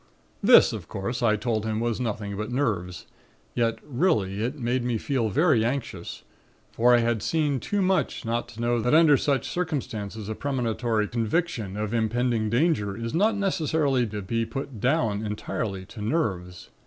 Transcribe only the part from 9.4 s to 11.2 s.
circumstances a premonitory